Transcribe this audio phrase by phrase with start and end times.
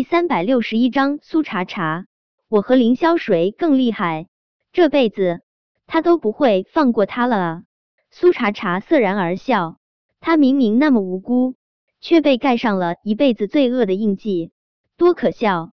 [0.00, 2.06] 第三百六十一章苏茶茶，
[2.48, 4.28] 我和凌霄谁更厉害？
[4.72, 5.42] 这辈子
[5.86, 7.64] 他都不会放过他了！
[8.10, 9.76] 苏茶茶涩然而笑，
[10.18, 11.54] 他明明那么无辜，
[12.00, 14.52] 却被盖上了一辈子罪恶的印记，
[14.96, 15.72] 多可笑！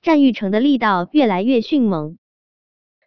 [0.00, 2.18] 战玉成的力道越来越迅猛，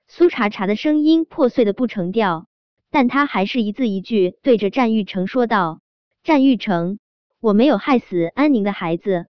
[0.10, 2.48] 苏茶茶的声音破碎的不成调，
[2.92, 5.80] 但他还是一字一句对着战玉成说道
[6.22, 7.00] ：“战玉成，
[7.40, 9.28] 我没有害死安宁的孩子。”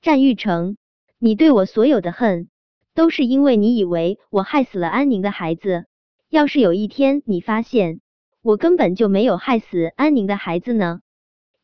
[0.00, 0.76] 战玉成，
[1.18, 2.48] 你对我所有的恨，
[2.94, 5.86] 都是因为你以为我害死了安宁的孩子。
[6.28, 8.00] 要是有一天你发现
[8.40, 11.00] 我根本就没有害死安宁的孩子呢？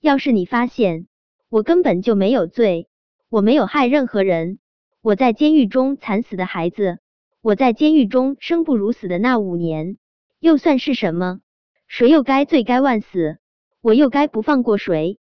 [0.00, 1.06] 要是你发现
[1.48, 2.88] 我根本就没有罪，
[3.28, 4.58] 我没有害任何人，
[5.00, 6.98] 我在监狱中惨死的孩子，
[7.40, 9.96] 我在监狱中生不如死的那五年，
[10.40, 11.40] 又算是什么？
[11.86, 13.38] 谁又该罪该万死？
[13.80, 15.20] 我又该不放过谁？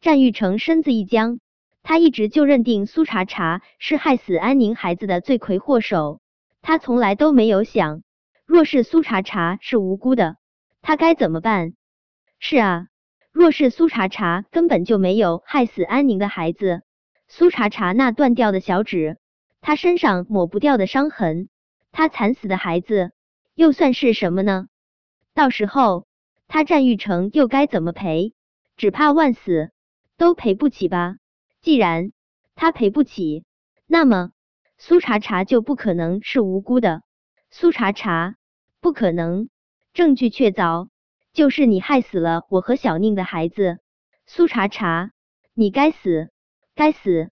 [0.00, 1.38] 战玉成身子一僵。
[1.82, 6.20] 他一直就认定苏茶茶是害死安宁孩子的罪魁祸首，
[6.60, 8.02] 他从来都没有想，
[8.46, 10.36] 若是苏茶茶是无辜的，
[10.80, 11.74] 他该怎么办？
[12.38, 12.86] 是啊，
[13.32, 16.82] 若是苏茶茶根本就没有害死安宁的孩子，
[17.28, 19.18] 苏茶茶那断掉的小指，
[19.60, 21.48] 他身上抹不掉的伤痕，
[21.90, 23.12] 他惨死的孩子
[23.54, 24.68] 又算是什么呢？
[25.34, 26.06] 到时候
[26.46, 28.34] 他战玉成又该怎么赔？
[28.76, 29.70] 只怕万死
[30.16, 31.16] 都赔不起吧。
[31.62, 32.10] 既然
[32.56, 33.44] 他赔不起，
[33.86, 34.32] 那么
[34.78, 37.02] 苏茶茶就不可能是无辜的。
[37.52, 38.34] 苏茶茶
[38.80, 39.48] 不可能，
[39.94, 40.88] 证据确凿，
[41.32, 43.78] 就是你害死了我和小宁的孩子。
[44.26, 45.12] 苏茶茶，
[45.54, 46.32] 你该死，
[46.74, 47.30] 该死！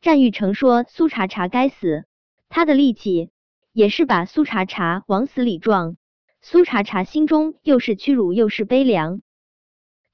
[0.00, 2.06] 战玉成说苏茶茶该死，
[2.48, 3.30] 他的力气
[3.72, 5.96] 也是把苏茶茶往死里撞。
[6.40, 9.20] 苏茶茶心中又是屈辱又是悲凉，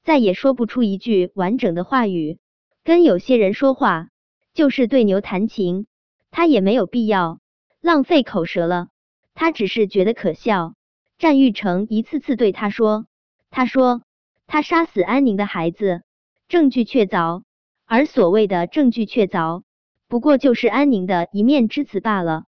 [0.02, 2.40] 再也说不出一句完整的话语。
[2.84, 4.10] 跟有些人说话
[4.52, 5.86] 就是对牛弹琴，
[6.30, 7.40] 他也没有必要
[7.80, 8.88] 浪费口舌了。
[9.32, 10.74] 他只是觉得可笑。
[11.16, 13.06] 战玉成一次次对他说
[13.50, 14.02] ：“他说
[14.46, 16.02] 他杀死安宁的孩子，
[16.46, 17.42] 证据确凿。
[17.86, 19.62] 而所谓的证据确凿，
[20.06, 22.44] 不过就是安宁的一面之词罢了。”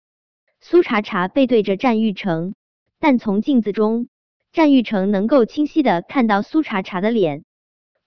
[0.61, 2.55] 苏茶茶背对着战玉成，
[3.00, 4.07] 但从镜子中，
[4.51, 7.45] 战玉成能够清晰的看到苏茶茶的脸。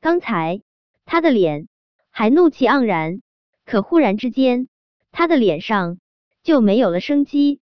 [0.00, 0.60] 刚才
[1.04, 1.68] 他的脸。
[2.18, 3.20] 还怒气盎然，
[3.66, 4.68] 可忽然之间，
[5.12, 5.98] 他的脸上
[6.42, 7.60] 就没有了生机，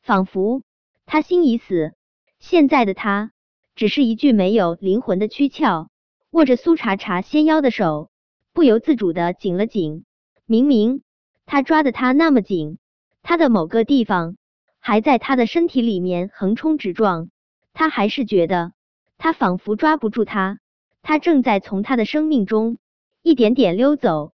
[0.00, 0.62] 仿佛
[1.04, 1.92] 他心已死。
[2.38, 3.32] 现在的他
[3.74, 5.90] 只是一具没有灵魂的躯壳，
[6.30, 8.08] 握着苏茶茶纤腰的手
[8.54, 10.06] 不由自主的紧了紧。
[10.46, 11.02] 明明
[11.44, 12.78] 他抓的他那么紧，
[13.20, 14.38] 他的某个地方
[14.78, 17.28] 还在他的身体里面横冲直撞，
[17.74, 18.72] 他还是觉得
[19.18, 20.60] 他仿佛抓不住他，
[21.02, 22.78] 他正在从他的生命中。
[23.22, 24.32] 一点点溜走，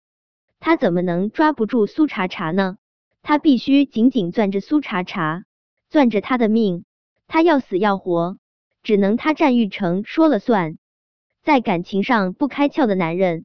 [0.60, 2.78] 他怎么能抓不住苏茶茶呢？
[3.22, 5.42] 他必须紧紧攥着苏茶茶，
[5.90, 6.84] 攥着他的命。
[7.26, 8.38] 他要死要活，
[8.84, 10.78] 只能他战玉成说了算。
[11.42, 13.44] 在感情上不开窍的男人，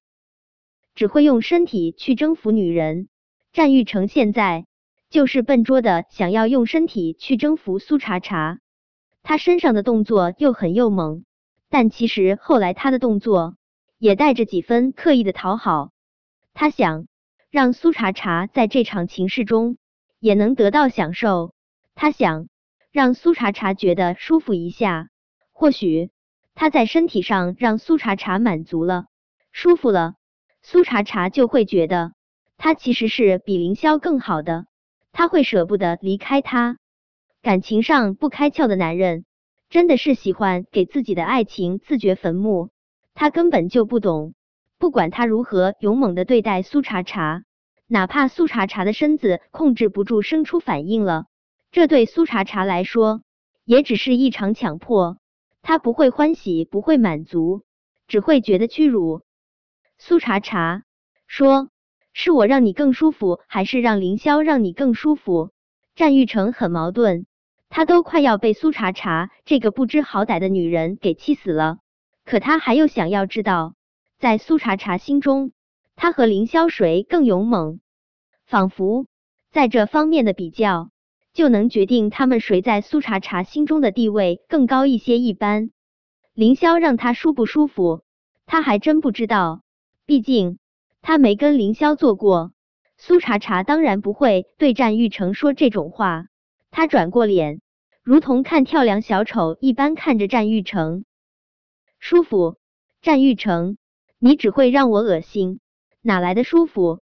[0.93, 3.07] 只会用身体去征服女人。
[3.51, 4.67] 战玉成现在
[5.09, 8.59] 就是笨拙的想要用身体去征服苏茶茶。
[9.23, 11.25] 他身上的动作又狠又猛，
[11.67, 13.55] 但其实后来他的动作。
[14.01, 15.91] 也带着几分刻意的讨好，
[16.55, 17.05] 他想
[17.51, 19.77] 让苏茶茶在这场情事中
[20.19, 21.53] 也能得到享受，
[21.93, 22.47] 他想
[22.91, 25.09] 让苏茶茶觉得舒服一下。
[25.51, 26.09] 或许
[26.55, 29.05] 他在身体上让苏茶茶满足了、
[29.51, 30.15] 舒服了，
[30.63, 32.13] 苏茶茶就会觉得
[32.57, 34.65] 他其实是比凌霄更好的，
[35.11, 36.79] 他会舍不得离开他。
[37.43, 39.25] 感情上不开窍的男人，
[39.69, 42.71] 真的是喜欢给自己的爱情自掘坟墓。
[43.21, 44.33] 他根本就不懂，
[44.79, 47.43] 不管他如何勇猛的对待苏茶茶，
[47.85, 51.25] 哪怕苏茶茶的身子控制不住生出反应了，
[51.71, 53.21] 这对苏茶茶来说
[53.63, 55.19] 也只是一场强迫，
[55.61, 57.61] 他不会欢喜，不会满足，
[58.07, 59.21] 只会觉得屈辱。
[59.99, 60.81] 苏茶茶
[61.27, 61.69] 说
[62.13, 65.51] ：“是我让你更舒服，还是让凌霄让你更舒服？”
[65.93, 67.27] 战玉成很矛盾，
[67.69, 71.77] 他都快要被苏茶茶这个不知好歹的女人给气死了。
[72.25, 73.75] 可他还又想要知道，
[74.19, 75.51] 在苏茶茶心中，
[75.95, 77.79] 他和凌霄谁更勇猛？
[78.45, 79.07] 仿佛
[79.51, 80.91] 在这方面的比较，
[81.33, 85.71] 就能决定他们谁在苏茶茶心中的地位更高一些一般。
[86.33, 88.03] 凌霄让他舒不舒服，
[88.45, 89.61] 他还真不知道，
[90.05, 90.57] 毕竟
[91.01, 92.51] 他没跟凌霄做过。
[92.97, 96.27] 苏茶茶当然不会对战玉成说这种话，
[96.69, 97.61] 他转过脸，
[98.03, 101.03] 如同看跳梁小丑一般看着战玉成。
[102.11, 102.57] 舒服，
[103.01, 103.77] 战玉成，
[104.19, 105.61] 你只会让我恶心，
[106.01, 106.99] 哪来的舒服？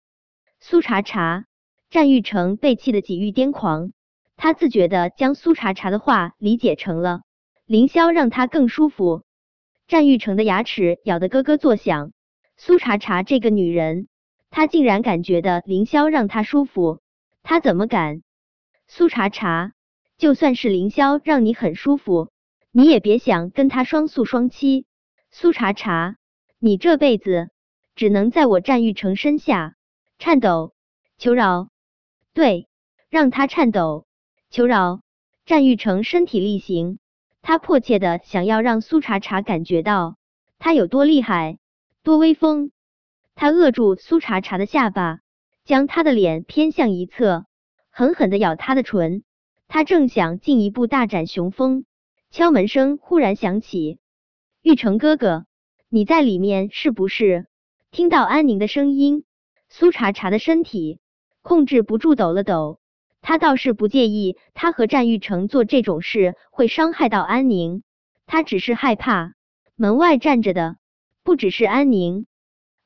[0.59, 1.45] 苏茶茶，
[1.91, 3.93] 战玉成被气得几欲癫狂，
[4.35, 7.21] 他自觉的将苏茶茶的话理解成了
[7.67, 9.23] 凌霄让他更舒服。
[9.87, 12.11] 战玉成的牙齿咬得咯咯作响，
[12.57, 14.09] 苏茶茶这个女人，
[14.51, 16.99] 她竟然感觉的凌霄让她舒服，
[17.45, 18.23] 她怎么敢？
[18.89, 19.71] 苏茶茶，
[20.19, 22.33] 就算是凌霄让你很舒服，
[22.73, 24.85] 你也别想跟他双宿双栖。
[25.39, 26.17] 苏茶茶，
[26.59, 27.51] 你这辈子
[27.95, 29.77] 只能在我战玉成身下
[30.19, 30.73] 颤抖
[31.19, 31.69] 求饶。
[32.33, 32.69] 对，
[33.11, 34.07] 让他颤抖
[34.49, 35.03] 求饶。
[35.45, 36.99] 战玉成身体力行，
[37.43, 40.17] 他迫切的想要让苏茶茶感觉到
[40.59, 41.59] 他有多厉害、
[42.03, 42.73] 多威风。
[43.35, 45.21] 他扼住苏茶茶的下巴，
[45.67, 47.45] 将他的脸偏向一侧。
[47.91, 49.23] 狠狠的咬他的唇，
[49.69, 51.85] 他正想进一步大展雄风，
[52.31, 53.99] 敲门声忽然响起。
[54.67, 55.47] 玉成哥哥，
[55.89, 57.47] 你在里面是不是？
[57.93, 59.23] 听到安宁的声音，
[59.69, 60.99] 苏茶茶的身体
[61.41, 62.81] 控制不住抖了抖。
[63.23, 67.85] 他倒是不介意他和战玉成做这种事会伤害到安宁，
[68.27, 69.35] 他只是害怕
[69.77, 70.79] 门外站着的
[71.23, 72.27] 不只是安宁，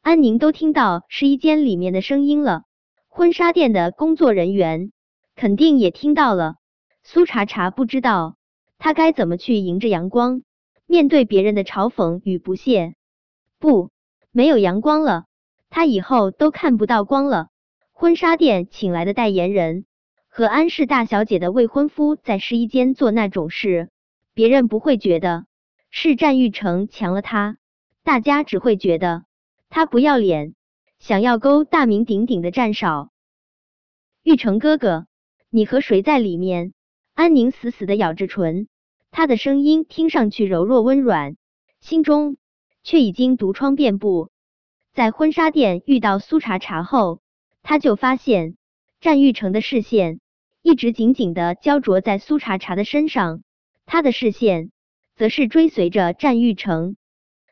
[0.02, 2.64] 安宁都听到试衣间里面的声音了，
[3.08, 4.92] 婚纱店的工作人员。
[5.34, 6.56] 肯定也听到了，
[7.04, 8.36] 苏茶茶不知道
[8.76, 10.42] 他该怎么去迎着阳光，
[10.90, 12.96] 面对别人的嘲讽与不屑。
[13.60, 13.90] 不，
[14.32, 15.26] 没有阳光了，
[15.68, 17.46] 他以后都看不到光了。
[17.92, 19.84] 婚纱店请来的代言人
[20.26, 23.88] 和安氏大小姐的未婚夫在试衣间做那种事，
[24.34, 25.46] 别人不会觉得
[25.90, 27.58] 是战玉成强了他，
[28.02, 29.22] 大家只会觉得
[29.68, 30.56] 他不要脸，
[30.98, 33.10] 想要勾大名鼎鼎的战少。
[34.24, 35.06] 玉成哥哥。
[35.50, 36.72] 你和谁在里面？
[37.14, 38.66] 安宁死死的咬着唇，
[39.10, 41.36] 他的声音听上去柔弱温软，
[41.80, 42.36] 心中
[42.82, 44.30] 却已经毒疮遍布。
[44.92, 47.20] 在婚纱店遇到苏茶茶后，
[47.62, 48.56] 他就发现
[49.00, 50.20] 战玉成的视线
[50.62, 53.42] 一直紧紧的焦灼在苏茶茶的身上，
[53.86, 54.70] 他的视线
[55.16, 56.96] 则是追随着战玉成。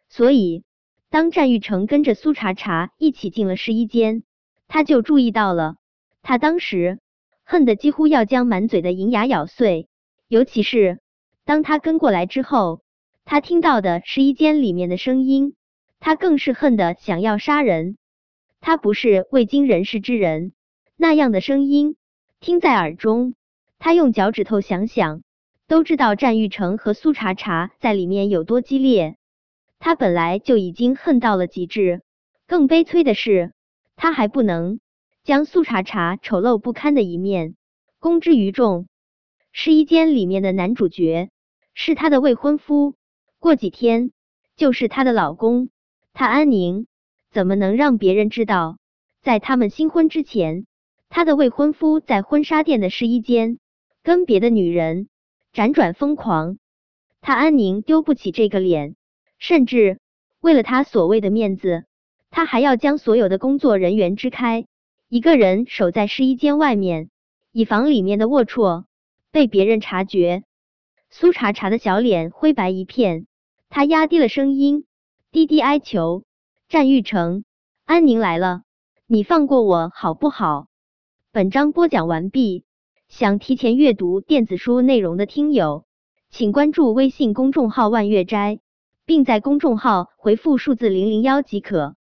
[0.09, 0.65] 所以，
[1.11, 4.23] 当战玉成跟着苏茶茶一起进了试衣间，
[4.67, 5.77] 他就注意到了，
[6.23, 6.99] 他当时。
[7.51, 9.89] 恨得几乎要将满嘴的银牙咬碎，
[10.29, 11.01] 尤其是
[11.49, 12.83] 当他跟过来之后，
[13.25, 15.55] 他听到的试衣间里面的声音，
[15.99, 17.97] 他更是恨的想要杀人。
[18.61, 20.53] 他不是未经人事之人，
[20.95, 21.97] 那样的声音
[22.39, 23.35] 听在耳中，
[23.79, 25.23] 他用脚趾头想想，
[25.67, 29.17] 都知道战玉成和苏茶茶在里面有多激烈。
[29.79, 32.03] 他本来就已经恨到了极致，
[32.47, 33.55] 更悲催的是，
[33.97, 34.81] 他还不能。
[35.25, 37.55] 将苏茶茶丑陋不堪的一面
[37.99, 38.87] 公之于众。
[39.51, 41.31] 试衣间里面的男主角
[41.81, 42.97] 是他的未婚夫，
[43.39, 44.11] 过几天
[44.57, 45.71] 就是他的老公。
[46.13, 46.89] 他安宁
[47.31, 48.79] 怎么能让别人知道，
[49.23, 50.67] 在他们新婚之前，
[51.09, 53.61] 他的未婚夫在婚纱店的试衣间
[54.03, 55.09] 跟别的女人
[55.55, 56.59] 辗转疯狂？
[57.21, 58.97] 他安宁丢不起这个脸，
[59.39, 60.01] 甚至
[60.41, 61.85] 为了他所谓的面子，
[62.29, 64.67] 他还要将所有的工作人员支开。
[65.09, 67.09] 一个人守在试衣间外面，
[67.53, 68.83] 以防里面的龌龊
[69.31, 70.43] 被别人察觉。
[71.11, 73.27] 苏茶茶的小脸灰白一片，
[73.71, 74.85] 他压低了声音，
[75.33, 76.25] 低低哀求
[76.69, 77.45] ：“战玉成，
[77.87, 78.63] 安宁来了，
[79.07, 80.67] 你放过我好不好？”
[81.33, 82.65] 本章播讲完毕。
[83.09, 85.87] 想提前阅读电子书内容的听友，
[86.29, 88.61] 请关注微信公众号“万月斋”，
[89.07, 91.97] 并在公众号回复数字零零幺即可。